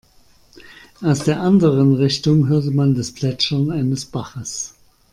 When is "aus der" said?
1.03-1.41